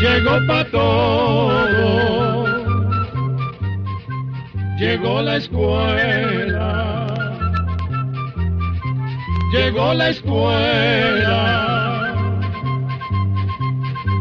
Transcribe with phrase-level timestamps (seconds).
[0.00, 2.44] Llegó pa' todo,
[4.78, 7.06] llegó la escuela,
[9.52, 11.40] llegó la escuela,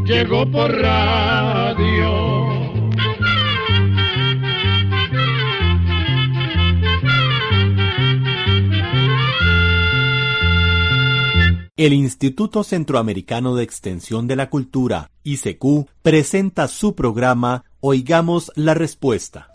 [0.06, 2.43] llegó por radio.
[11.84, 19.50] El Instituto Centroamericano de Extensión de la Cultura, ICQ, presenta su programa Oigamos la Respuesta.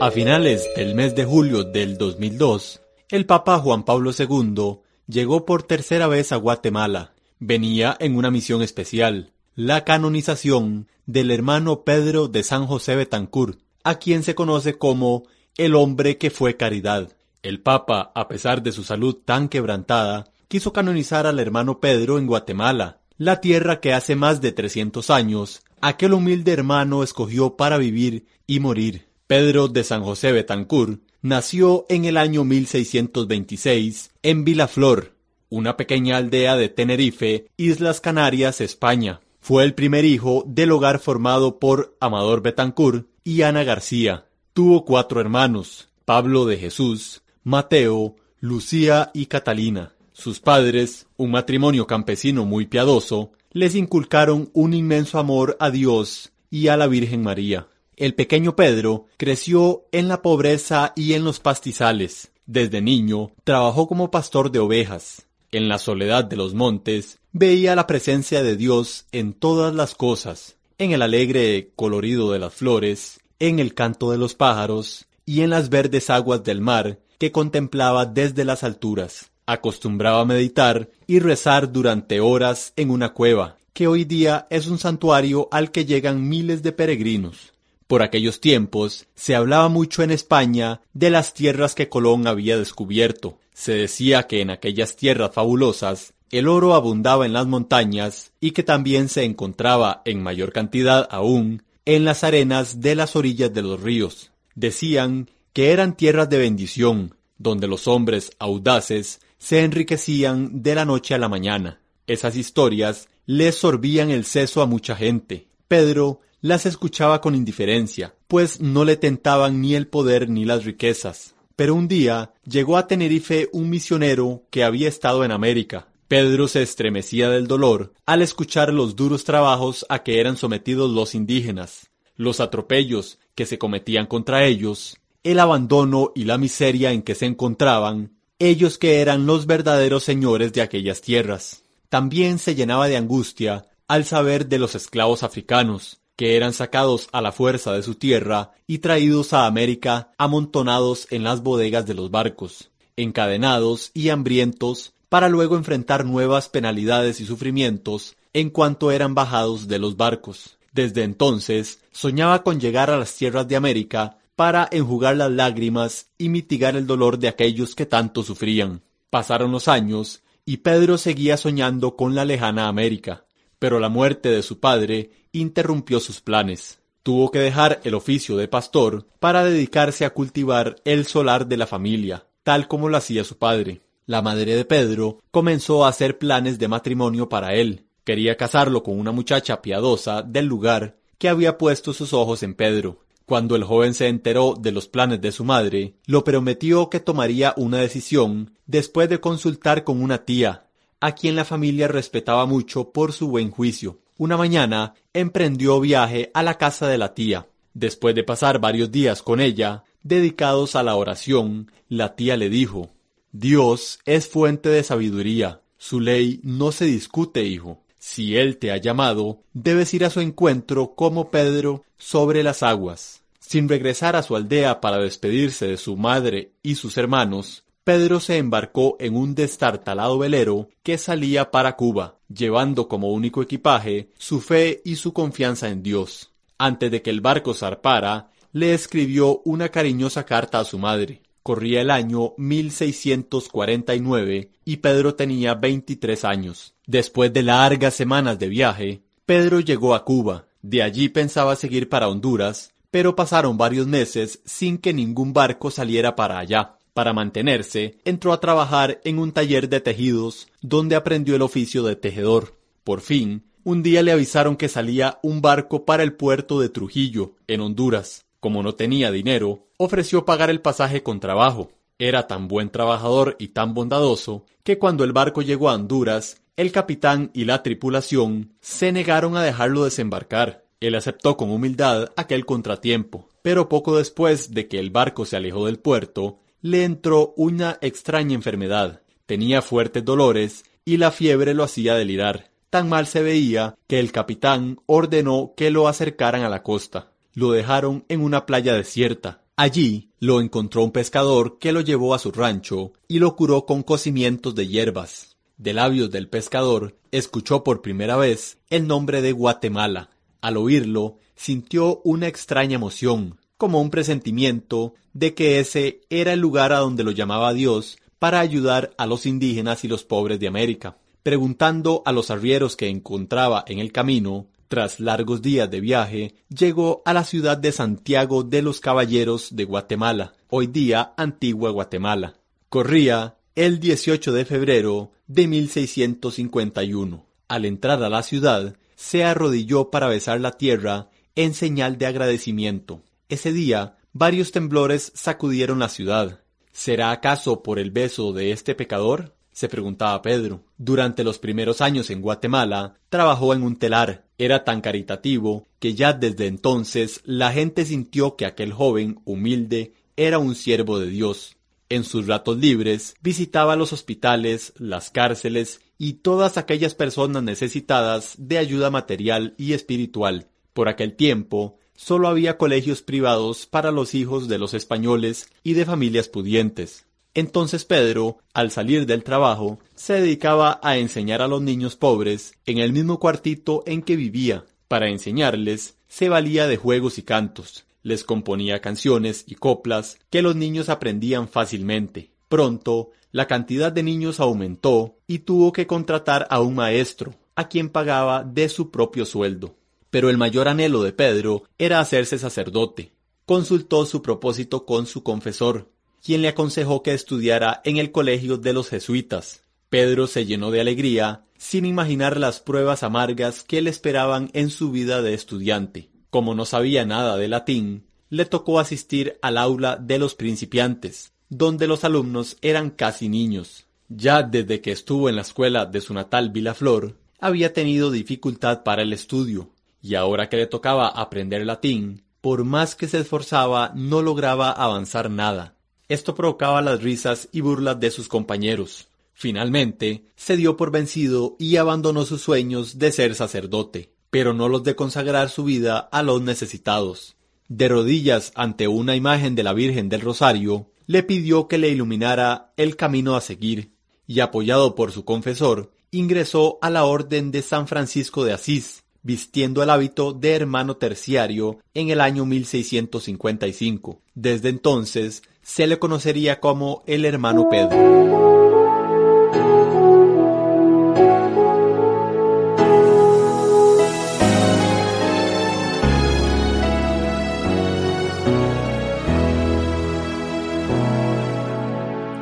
[0.00, 5.64] A finales del mes de julio del 2002, el Papa Juan Pablo II llegó por
[5.64, 7.14] tercera vez a Guatemala.
[7.40, 13.98] Venía en una misión especial, la canonización del hermano Pedro de San José Betancourt, a
[13.98, 15.24] quien se conoce como
[15.56, 17.17] el hombre que fue caridad.
[17.42, 22.26] El Papa, a pesar de su salud tan quebrantada, quiso canonizar al hermano Pedro en
[22.26, 28.26] Guatemala, la tierra que hace más de 300 años aquel humilde hermano escogió para vivir
[28.46, 29.06] y morir.
[29.26, 35.14] Pedro de San José Betancourt nació en el año 1626 en Vilaflor,
[35.50, 39.20] una pequeña aldea de Tenerife, Islas Canarias, España.
[39.40, 44.26] Fue el primer hijo del hogar formado por Amador Betancourt y Ana García.
[44.52, 49.94] Tuvo cuatro hermanos, Pablo de Jesús, Mateo, Lucía y Catalina.
[50.12, 56.68] Sus padres, un matrimonio campesino muy piadoso, les inculcaron un inmenso amor a Dios y
[56.68, 57.66] a la Virgen María.
[57.96, 62.32] El pequeño Pedro creció en la pobreza y en los pastizales.
[62.44, 65.26] Desde niño trabajó como pastor de ovejas.
[65.50, 70.58] En la soledad de los montes veía la presencia de Dios en todas las cosas,
[70.76, 75.50] en el alegre colorido de las flores, en el canto de los pájaros y en
[75.50, 79.30] las verdes aguas del mar que contemplaba desde las alturas.
[79.44, 84.78] Acostumbraba a meditar y rezar durante horas en una cueva, que hoy día es un
[84.78, 87.52] santuario al que llegan miles de peregrinos.
[87.86, 93.38] Por aquellos tiempos se hablaba mucho en España de las tierras que Colón había descubierto.
[93.52, 98.62] Se decía que en aquellas tierras fabulosas el oro abundaba en las montañas y que
[98.62, 103.78] también se encontraba en mayor cantidad aún en las arenas de las orillas de los
[103.82, 104.30] ríos.
[104.58, 111.14] Decían que eran tierras de bendición, donde los hombres audaces se enriquecían de la noche
[111.14, 111.80] a la mañana.
[112.08, 115.46] Esas historias le sorbían el seso a mucha gente.
[115.68, 121.36] Pedro las escuchaba con indiferencia, pues no le tentaban ni el poder ni las riquezas.
[121.54, 125.86] Pero un día llegó a Tenerife un misionero que había estado en América.
[126.08, 131.14] Pedro se estremecía del dolor al escuchar los duros trabajos a que eran sometidos los
[131.14, 137.14] indígenas, los atropellos que se cometían contra ellos, el abandono y la miseria en que
[137.14, 141.62] se encontraban, ellos que eran los verdaderos señores de aquellas tierras.
[141.88, 147.20] También se llenaba de angustia al saber de los esclavos africanos, que eran sacados a
[147.20, 152.10] la fuerza de su tierra y traídos a América amontonados en las bodegas de los
[152.10, 159.68] barcos, encadenados y hambrientos para luego enfrentar nuevas penalidades y sufrimientos en cuanto eran bajados
[159.68, 160.57] de los barcos.
[160.78, 166.28] Desde entonces soñaba con llegar a las tierras de América para enjugar las lágrimas y
[166.28, 168.82] mitigar el dolor de aquellos que tanto sufrían.
[169.10, 173.24] Pasaron los años y Pedro seguía soñando con la lejana América,
[173.58, 176.78] pero la muerte de su padre interrumpió sus planes.
[177.02, 181.66] Tuvo que dejar el oficio de pastor para dedicarse a cultivar el solar de la
[181.66, 183.80] familia, tal como lo hacía su padre.
[184.06, 187.87] La madre de Pedro comenzó a hacer planes de matrimonio para él.
[188.08, 193.04] Quería casarlo con una muchacha piadosa del lugar que había puesto sus ojos en Pedro.
[193.26, 197.52] Cuando el joven se enteró de los planes de su madre, lo prometió que tomaría
[197.58, 200.68] una decisión después de consultar con una tía,
[201.00, 203.98] a quien la familia respetaba mucho por su buen juicio.
[204.16, 207.46] Una mañana emprendió viaje a la casa de la tía.
[207.74, 212.88] Después de pasar varios días con ella, dedicados a la oración, la tía le dijo
[213.32, 215.60] Dios es fuente de sabiduría.
[215.76, 217.82] Su ley no se discute, hijo.
[217.98, 223.22] Si Él te ha llamado, debes ir a su encuentro como Pedro sobre las aguas.
[223.40, 228.36] Sin regresar a su aldea para despedirse de su madre y sus hermanos, Pedro se
[228.36, 234.82] embarcó en un destartalado velero que salía para Cuba, llevando como único equipaje su fe
[234.84, 236.30] y su confianza en Dios.
[236.58, 241.22] Antes de que el barco zarpara, le escribió una cariñosa carta a su madre.
[241.48, 246.74] Corría el año 1649 y Pedro tenía 23 años.
[246.86, 250.44] Después de largas semanas de viaje, Pedro llegó a Cuba.
[250.60, 256.14] De allí pensaba seguir para Honduras, pero pasaron varios meses sin que ningún barco saliera
[256.14, 256.76] para allá.
[256.92, 261.96] Para mantenerse, entró a trabajar en un taller de tejidos, donde aprendió el oficio de
[261.96, 262.58] tejedor.
[262.84, 267.36] Por fin, un día le avisaron que salía un barco para el puerto de Trujillo,
[267.46, 268.26] en Honduras.
[268.40, 271.72] Como no tenía dinero, ofreció pagar el pasaje con trabajo.
[271.98, 276.70] Era tan buen trabajador y tan bondadoso que cuando el barco llegó a Honduras, el
[276.70, 280.64] capitán y la tripulación se negaron a dejarlo desembarcar.
[280.80, 285.66] Él aceptó con humildad aquel contratiempo, pero poco después de que el barco se alejó
[285.66, 289.02] del puerto, le entró una extraña enfermedad.
[289.26, 292.50] Tenía fuertes dolores y la fiebre lo hacía delirar.
[292.70, 297.12] Tan mal se veía que el capitán ordenó que lo acercaran a la costa.
[297.38, 299.44] Lo dejaron en una playa desierta.
[299.54, 303.84] Allí lo encontró un pescador que lo llevó a su rancho y lo curó con
[303.84, 305.36] cocimientos de hierbas.
[305.56, 310.10] De labios del pescador escuchó por primera vez el nombre de Guatemala.
[310.40, 316.72] Al oírlo, sintió una extraña emoción, como un presentimiento de que ese era el lugar
[316.72, 320.96] a donde lo llamaba Dios para ayudar a los indígenas y los pobres de América.
[321.22, 327.02] Preguntando a los arrieros que encontraba en el camino, tras largos días de viaje, llegó
[327.04, 332.36] a la ciudad de Santiago de los Caballeros de Guatemala, hoy día Antigua Guatemala.
[332.68, 337.26] Corría el 18 de febrero de 1651.
[337.48, 343.02] Al entrar a la ciudad, se arrodilló para besar la tierra en señal de agradecimiento.
[343.28, 346.40] Ese día, varios temblores sacudieron la ciudad.
[346.72, 349.34] ¿Será acaso por el beso de este pecador?
[349.58, 350.62] se preguntaba Pedro.
[350.76, 354.27] Durante los primeros años en Guatemala, trabajó en un telar.
[354.38, 360.38] Era tan caritativo que ya desde entonces la gente sintió que aquel joven humilde era
[360.38, 361.56] un siervo de Dios.
[361.88, 368.58] En sus ratos libres visitaba los hospitales, las cárceles y todas aquellas personas necesitadas de
[368.58, 370.46] ayuda material y espiritual.
[370.72, 375.84] Por aquel tiempo, solo había colegios privados para los hijos de los españoles y de
[375.84, 377.07] familias pudientes.
[377.34, 382.78] Entonces Pedro, al salir del trabajo, se dedicaba a enseñar a los niños pobres en
[382.78, 384.64] el mismo cuartito en que vivía.
[384.88, 387.84] Para enseñarles, se valía de juegos y cantos.
[388.02, 392.30] Les componía canciones y coplas que los niños aprendían fácilmente.
[392.48, 397.90] Pronto, la cantidad de niños aumentó y tuvo que contratar a un maestro, a quien
[397.90, 399.74] pagaba de su propio sueldo
[400.10, 403.12] pero el mayor anhelo de Pedro era hacerse sacerdote.
[403.44, 405.90] Consultó su propósito con su confesor,
[406.24, 409.62] quien le aconsejó que estudiara en el colegio de los jesuitas.
[409.88, 414.90] Pedro se llenó de alegría, sin imaginar las pruebas amargas que le esperaban en su
[414.90, 416.10] vida de estudiante.
[416.30, 421.86] Como no sabía nada de latín, le tocó asistir al aula de los principiantes, donde
[421.86, 423.86] los alumnos eran casi niños.
[424.08, 429.02] Ya desde que estuvo en la escuela de su natal Vilaflor, había tenido dificultad para
[429.02, 429.70] el estudio,
[430.02, 435.30] y ahora que le tocaba aprender latín, por más que se esforzaba no lograba avanzar
[435.30, 435.74] nada.
[436.08, 439.08] Esto provocaba las risas y burlas de sus compañeros.
[439.34, 444.82] Finalmente, se dio por vencido y abandonó sus sueños de ser sacerdote, pero no los
[444.84, 447.36] de consagrar su vida a los necesitados.
[447.68, 452.72] De rodillas ante una imagen de la Virgen del Rosario, le pidió que le iluminara
[452.76, 453.92] el camino a seguir,
[454.26, 459.82] y apoyado por su confesor, ingresó a la Orden de San Francisco de Asís, vistiendo
[459.82, 464.22] el hábito de hermano terciario en el año 1655.
[464.34, 467.96] Desde entonces se le conocería como el hermano Pedro.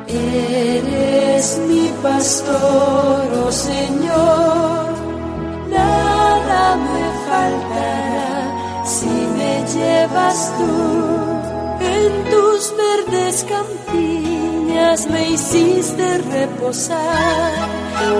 [0.07, 4.57] Eres mi pastor, oh Señor
[8.87, 10.96] si me llevas tú
[13.37, 17.69] las campiñas me hiciste reposar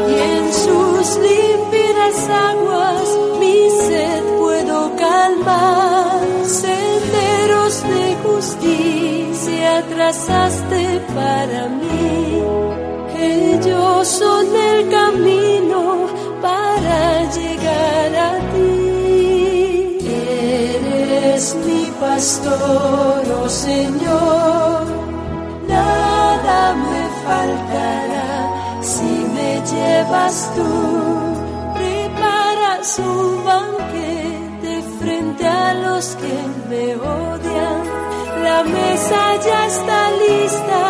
[0.09, 3.07] y en sus límpidas aguas
[3.39, 6.21] mi sed puedo calmar.
[6.45, 12.43] Senderos de justicia trazaste para mí,
[13.19, 16.07] ellos son el camino
[16.41, 19.97] para llegar a ti.
[20.05, 24.56] Eres mi pastor, oh Señor
[27.27, 28.31] faltará
[28.81, 30.71] si me llevas tú.
[31.77, 36.37] Preparas un banquete frente a los que
[36.69, 37.81] me odian.
[38.47, 40.83] La mesa ya está lista,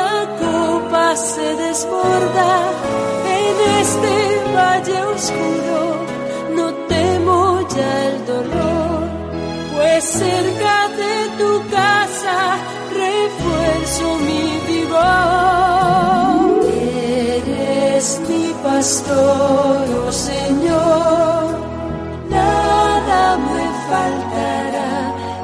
[0.00, 2.52] la copa se desborda
[3.40, 4.14] en este
[4.56, 5.80] valle oscuro.
[6.56, 7.40] No temo
[7.76, 9.00] ya el dolor,
[9.74, 12.36] pues cerca de tu casa
[12.98, 15.67] refuerzo mi vigor.
[18.78, 21.44] Pastor, oh Señor,
[22.30, 24.92] nada me faltará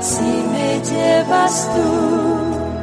[0.01, 1.91] si me llevas tú.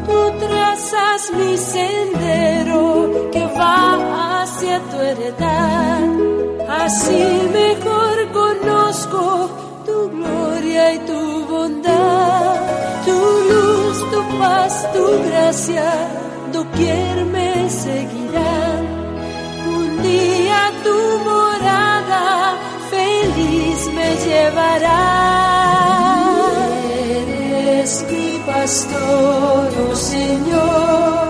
[0.08, 2.84] Tú trazas mi sendero
[3.31, 6.10] que va hacia tu heredad.
[6.84, 7.24] Así
[7.62, 9.22] mejor conozco
[9.86, 12.55] tu gloria y tu bondad,
[13.05, 13.17] tu
[13.51, 15.89] luz, tu paz, tu gracia,
[16.51, 18.50] doquier me seguirán.
[24.41, 25.01] Llevará.
[27.10, 31.27] Eres mi pastor, oh Señor,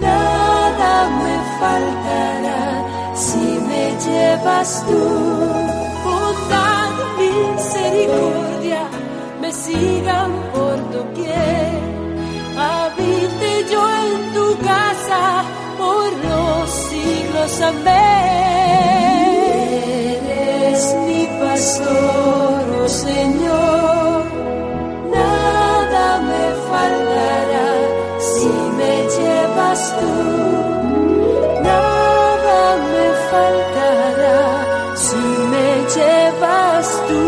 [0.00, 2.64] nada me faltará
[3.24, 5.04] si me llevas tú.
[6.04, 8.82] Bondad, misericordia
[9.40, 11.78] me sigan por doquier.
[12.70, 15.22] Habite yo en tu casa
[15.78, 17.60] por los siglos.
[17.70, 18.47] Amén.
[21.86, 24.24] Oh Señor.
[25.12, 27.68] Nada me faltará
[28.18, 30.14] si me llevas tú.
[31.62, 32.60] Nada
[32.92, 34.40] me faltará
[34.96, 35.16] si
[35.52, 37.22] me llevas tú.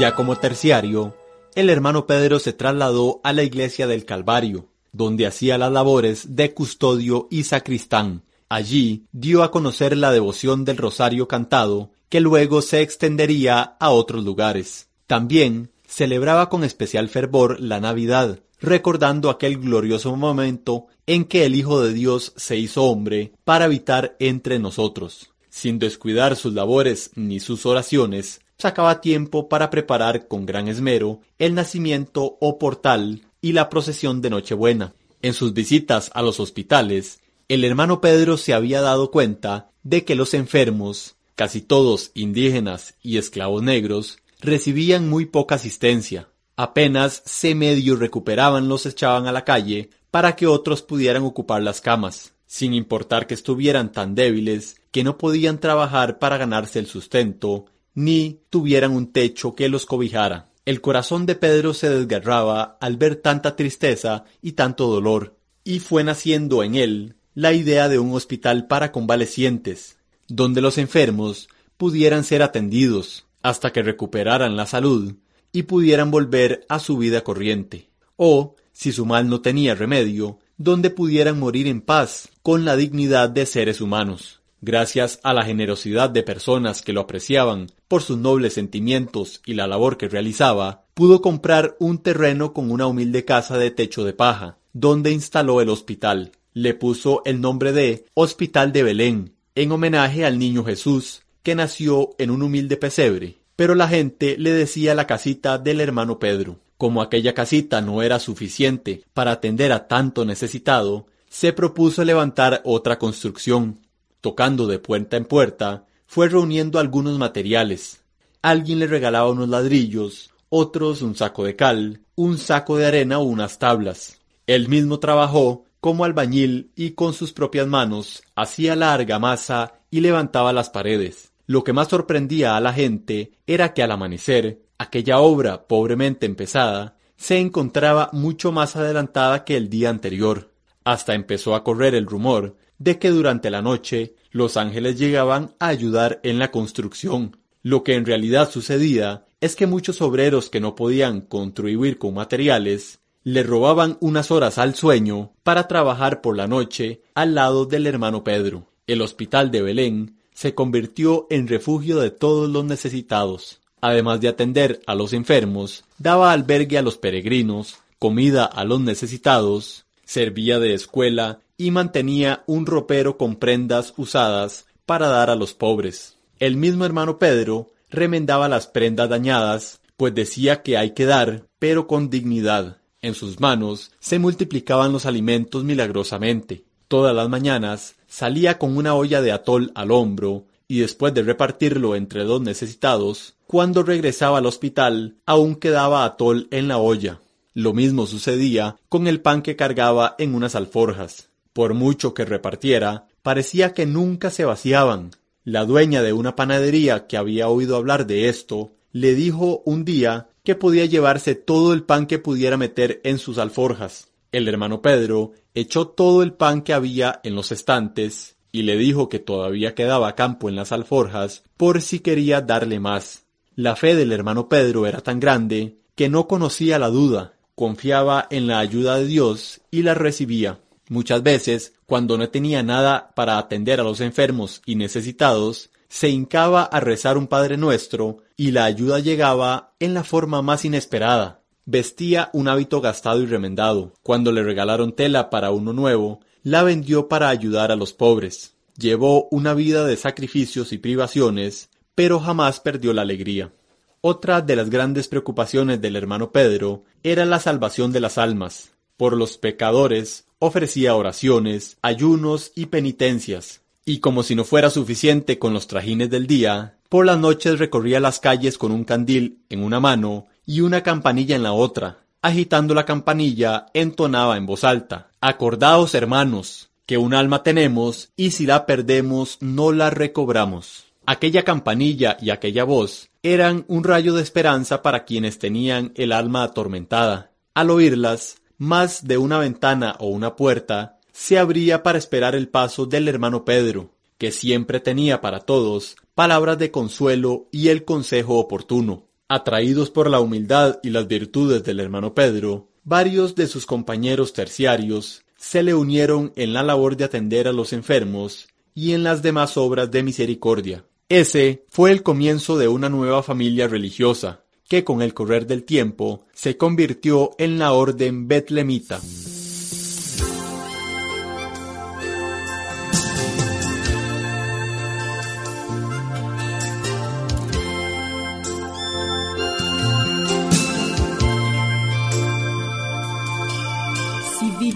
[0.00, 1.14] Ya como terciario,
[1.54, 6.52] el hermano Pedro se trasladó a la iglesia del Calvario, donde hacía las labores de
[6.52, 8.22] custodio y sacristán.
[8.54, 14.22] Allí dio a conocer la devoción del rosario cantado, que luego se extendería a otros
[14.22, 14.86] lugares.
[15.08, 21.82] También celebraba con especial fervor la Navidad, recordando aquel glorioso momento en que el Hijo
[21.82, 25.32] de Dios se hizo hombre para habitar entre nosotros.
[25.50, 31.54] Sin descuidar sus labores ni sus oraciones, sacaba tiempo para preparar con gran esmero el
[31.54, 34.94] nacimiento o portal y la procesión de Nochebuena.
[35.22, 40.14] En sus visitas a los hospitales, el hermano Pedro se había dado cuenta de que
[40.14, 46.28] los enfermos, casi todos indígenas y esclavos negros, recibían muy poca asistencia.
[46.56, 51.80] Apenas se medio recuperaban los echaban a la calle para que otros pudieran ocupar las
[51.80, 57.66] camas, sin importar que estuvieran tan débiles que no podían trabajar para ganarse el sustento,
[57.94, 60.50] ni tuvieran un techo que los cobijara.
[60.64, 66.04] El corazón de Pedro se desgarraba al ver tanta tristeza y tanto dolor, y fue
[66.04, 69.98] naciendo en él la idea de un hospital para convalecientes,
[70.28, 75.14] donde los enfermos pudieran ser atendidos hasta que recuperaran la salud
[75.52, 80.90] y pudieran volver a su vida corriente, o, si su mal no tenía remedio, donde
[80.90, 84.40] pudieran morir en paz con la dignidad de seres humanos.
[84.60, 89.66] Gracias a la generosidad de personas que lo apreciaban por sus nobles sentimientos y la
[89.66, 94.56] labor que realizaba, pudo comprar un terreno con una humilde casa de techo de paja,
[94.72, 96.32] donde instaló el hospital.
[96.56, 102.10] Le puso el nombre de Hospital de Belén, en homenaje al niño Jesús, que nació
[102.16, 103.38] en un humilde pesebre.
[103.56, 106.60] Pero la gente le decía la casita del hermano Pedro.
[106.78, 113.00] Como aquella casita no era suficiente para atender a tanto necesitado, se propuso levantar otra
[113.00, 113.80] construcción.
[114.20, 118.00] Tocando de puerta en puerta, fue reuniendo algunos materiales.
[118.42, 123.24] Alguien le regalaba unos ladrillos, otros un saco de cal, un saco de arena o
[123.24, 124.20] unas tablas.
[124.46, 130.54] Él mismo trabajó como albañil y con sus propias manos hacía la argamasa y levantaba
[130.54, 131.34] las paredes.
[131.44, 136.96] Lo que más sorprendía a la gente era que al amanecer, aquella obra pobremente empezada
[137.18, 140.54] se encontraba mucho más adelantada que el día anterior.
[140.84, 145.66] Hasta empezó a correr el rumor de que durante la noche los ángeles llegaban a
[145.66, 147.36] ayudar en la construcción.
[147.60, 153.00] Lo que en realidad sucedía es que muchos obreros que no podían contribuir con materiales
[153.24, 158.22] le robaban unas horas al sueño para trabajar por la noche al lado del hermano
[158.22, 158.70] Pedro.
[158.86, 163.60] El hospital de Belén se convirtió en refugio de todos los necesitados.
[163.80, 169.86] Además de atender a los enfermos, daba albergue a los peregrinos, comida a los necesitados,
[170.04, 176.18] servía de escuela y mantenía un ropero con prendas usadas para dar a los pobres.
[176.38, 181.86] El mismo hermano Pedro remendaba las prendas dañadas, pues decía que hay que dar, pero
[181.86, 182.78] con dignidad.
[183.04, 186.64] En sus manos se multiplicaban los alimentos milagrosamente.
[186.88, 191.96] Todas las mañanas salía con una olla de atol al hombro y después de repartirlo
[191.96, 197.20] entre dos necesitados, cuando regresaba al hospital aún quedaba atol en la olla.
[197.52, 201.28] Lo mismo sucedía con el pan que cargaba en unas alforjas.
[201.52, 205.10] Por mucho que repartiera, parecía que nunca se vaciaban.
[205.44, 210.28] La dueña de una panadería que había oído hablar de esto, le dijo un día
[210.44, 214.08] que podía llevarse todo el pan que pudiera meter en sus alforjas.
[214.30, 219.08] El hermano Pedro echó todo el pan que había en los estantes y le dijo
[219.08, 223.24] que todavía quedaba campo en las alforjas por si quería darle más.
[223.56, 228.46] La fe del hermano Pedro era tan grande que no conocía la duda, confiaba en
[228.46, 230.60] la ayuda de Dios y la recibía.
[230.88, 236.64] Muchas veces, cuando no tenía nada para atender a los enfermos y necesitados, se hincaba
[236.64, 241.44] a rezar un Padre Nuestro y la ayuda llegaba en la forma más inesperada.
[241.66, 243.92] Vestía un hábito gastado y remendado.
[244.02, 248.56] Cuando le regalaron tela para uno nuevo, la vendió para ayudar a los pobres.
[248.76, 253.52] Llevó una vida de sacrificios y privaciones, pero jamás perdió la alegría.
[254.00, 258.72] Otra de las grandes preocupaciones del hermano Pedro era la salvación de las almas.
[258.96, 263.60] Por los pecadores ofrecía oraciones, ayunos y penitencias.
[263.84, 268.00] Y como si no fuera suficiente con los trajines del día, por las noches recorría
[268.00, 271.98] las calles con un candil en una mano y una campanilla en la otra.
[272.22, 278.46] Agitando la campanilla, entonaba en voz alta Acordaos, hermanos, que un alma tenemos y si
[278.46, 280.84] la perdemos no la recobramos.
[281.06, 286.42] Aquella campanilla y aquella voz eran un rayo de esperanza para quienes tenían el alma
[286.42, 287.32] atormentada.
[287.54, 292.86] Al oírlas, más de una ventana o una puerta se abría para esperar el paso
[292.86, 299.06] del hermano Pedro, que siempre tenía para todos palabras de consuelo y el consejo oportuno.
[299.28, 305.22] Atraídos por la humildad y las virtudes del hermano Pedro, varios de sus compañeros terciarios
[305.38, 309.56] se le unieron en la labor de atender a los enfermos y en las demás
[309.56, 310.84] obras de misericordia.
[311.08, 316.26] Ese fue el comienzo de una nueva familia religiosa, que con el correr del tiempo
[316.32, 319.00] se convirtió en la orden betlemita.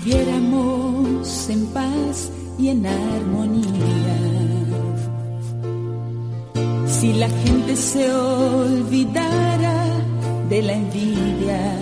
[0.08, 4.16] Viviéramos en paz y en armonía.
[6.86, 9.84] Si la gente se olvidara
[10.48, 11.76] de la envidia,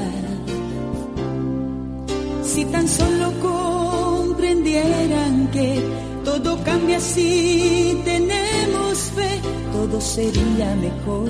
[2.43, 5.81] si tan solo comprendieran que
[6.25, 9.41] todo cambia si tenemos fe,
[9.73, 11.29] todo sería mejor.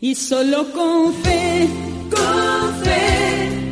[0.00, 1.68] Y solo con fe,
[2.10, 3.67] con fe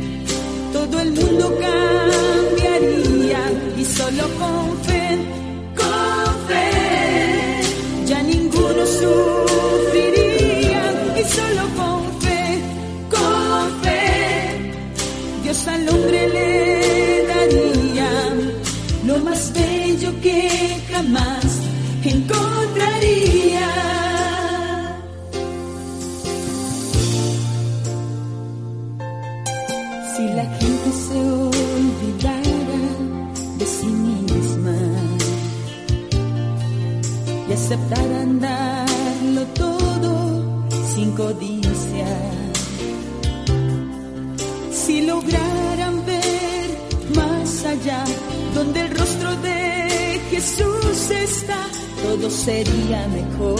[48.55, 51.67] donde el rostro de Jesús está,
[52.03, 53.59] todo sería mejor.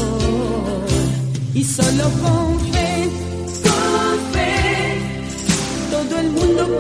[1.54, 3.10] Y solo con fe,
[3.64, 5.02] con fe,
[5.92, 6.80] todo el mundo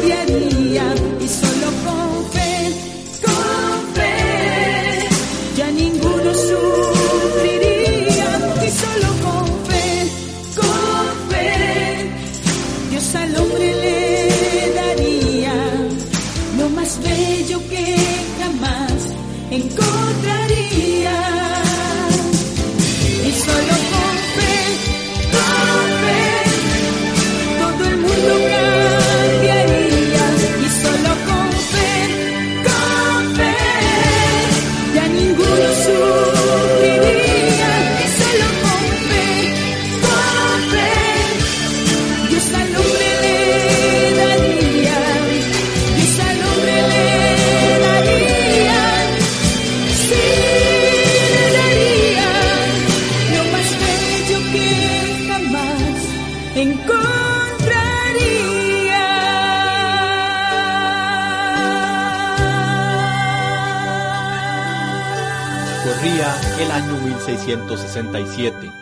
[0.00, 1.13] cambiaría.
[67.94, 68.72] 1667.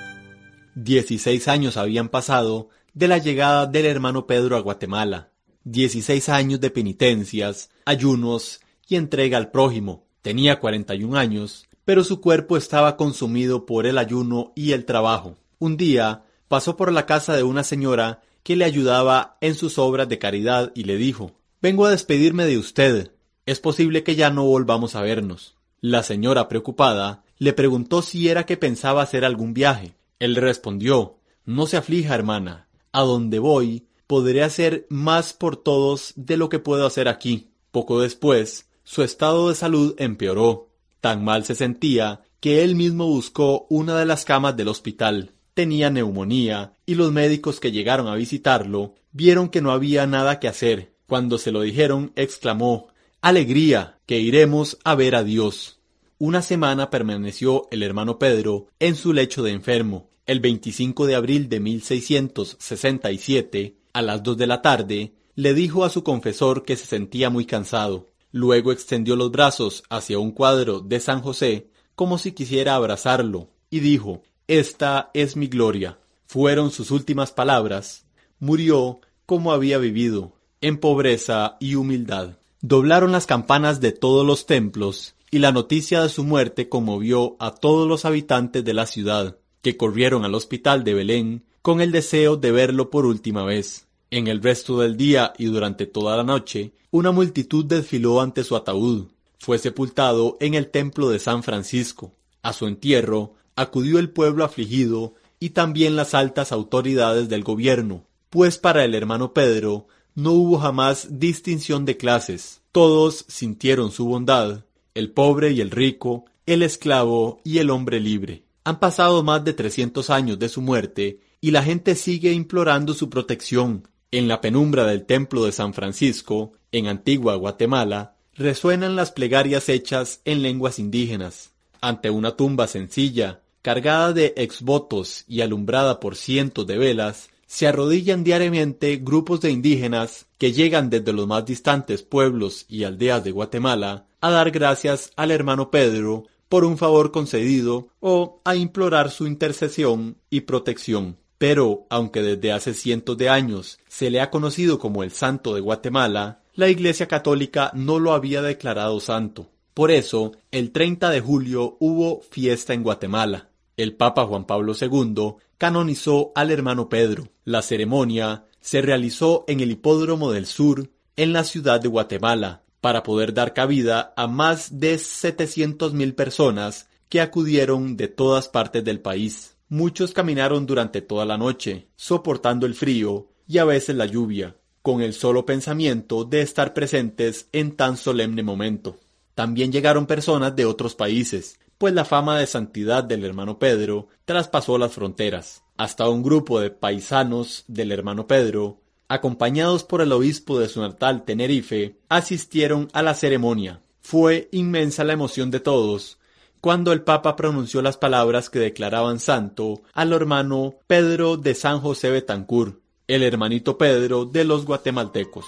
[0.75, 5.33] Dieciséis años habían pasado de la llegada del hermano Pedro a Guatemala.
[5.65, 10.07] Dieciséis años de penitencias, ayunos y entrega al prójimo.
[10.23, 15.37] Tenía 41 años, pero su cuerpo estaba consumido por el ayuno y el trabajo.
[15.59, 20.09] Un día pasó por la casa de una señora que le ayudaba en sus obras
[20.09, 23.13] de caridad y le dijo Vengo a despedirme de usted.
[23.45, 25.57] Es posible que ya no volvamos a vernos.
[25.83, 29.97] La señora, preocupada, le preguntó si era que pensaba hacer algún viaje.
[30.21, 32.69] Él respondió No se aflija, hermana.
[32.93, 37.49] A donde voy, podré hacer más por todos de lo que puedo hacer aquí.
[37.73, 40.69] Poco después, su estado de salud empeoró.
[41.01, 45.33] Tan mal se sentía que él mismo buscó una de las camas del hospital.
[45.53, 50.47] Tenía neumonía y los médicos que llegaron a visitarlo vieron que no había nada que
[50.47, 50.93] hacer.
[51.09, 52.87] Cuando se lo dijeron, exclamó
[53.21, 55.82] Alegría, que iremos a ver a Dios.
[56.25, 60.09] Una semana permaneció el hermano Pedro en su lecho de enfermo.
[60.25, 65.91] El 25 de abril de 1667, a las dos de la tarde, le dijo a
[65.91, 68.13] su confesor que se sentía muy cansado.
[68.31, 73.81] Luego extendió los brazos hacia un cuadro de San José como si quisiera abrazarlo, y
[73.81, 75.99] dijo Esta es mi gloria.
[76.27, 78.07] Fueron sus últimas palabras.
[78.39, 82.39] Murió como había vivido, en pobreza y humildad.
[82.61, 87.55] Doblaron las campanas de todos los templos, y la noticia de su muerte conmovió a
[87.55, 92.37] todos los habitantes de la ciudad, que corrieron al hospital de Belén con el deseo
[92.37, 93.87] de verlo por última vez.
[94.11, 98.57] En el resto del día y durante toda la noche, una multitud desfiló ante su
[98.57, 99.07] ataúd.
[99.39, 102.13] Fue sepultado en el templo de San Francisco.
[102.43, 108.59] A su entierro acudió el pueblo afligido y también las altas autoridades del gobierno, pues
[108.59, 112.61] para el hermano Pedro no hubo jamás distinción de clases.
[112.71, 118.45] Todos sintieron su bondad, el pobre y el rico, el esclavo y el hombre libre.
[118.65, 123.11] Han pasado más de trescientos años de su muerte y la gente sigue implorando su
[123.11, 123.89] protección.
[124.11, 130.21] En la penumbra del templo de San Francisco, en Antigua Guatemala, resuenan las plegarias hechas
[130.25, 131.53] en lenguas indígenas.
[131.81, 138.25] Ante una tumba sencilla, cargada de exvotos y alumbrada por cientos de velas, se arrodillan
[138.25, 144.07] diariamente grupos de indígenas que llegan desde los más distantes pueblos y aldeas de Guatemala
[144.23, 150.17] a dar gracias al hermano Pedro por un favor concedido o a implorar su intercesión
[150.31, 151.19] y protección.
[151.39, 155.61] Pero, aunque desde hace cientos de años se le ha conocido como el Santo de
[155.61, 159.49] Guatemala, la Iglesia Católica no lo había declarado santo.
[159.75, 163.49] Por eso, el 30 de julio hubo fiesta en Guatemala.
[163.77, 167.29] El Papa Juan Pablo II canonizó al hermano Pedro.
[167.45, 173.05] La ceremonia se realizó en el Hipódromo del Sur, en la ciudad de Guatemala, para
[173.05, 179.57] poder dar cabida a más de 700.000 personas que acudieron de todas partes del país.
[179.69, 185.01] Muchos caminaron durante toda la noche, soportando el frío y a veces la lluvia, con
[185.01, 188.99] el solo pensamiento de estar presentes en tan solemne momento.
[189.37, 194.77] También llegaron personas de otros países, pues la fama de santidad del hermano Pedro traspasó
[194.77, 195.63] las fronteras.
[195.77, 198.82] Hasta un grupo de paisanos del hermano Pedro,
[199.13, 203.81] acompañados por el obispo de su natal Tenerife, asistieron a la ceremonia.
[204.01, 206.19] Fue inmensa la emoción de todos
[206.63, 212.09] cuando el Papa pronunció las palabras que declaraban santo al hermano Pedro de San José
[212.11, 215.45] Betancur, el hermanito Pedro de los guatemaltecos.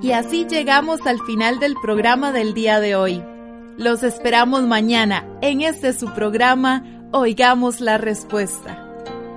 [0.00, 3.22] Y así llegamos al final del programa del día de hoy.
[3.76, 6.82] Los esperamos mañana en este su programa
[7.12, 8.85] Oigamos la Respuesta.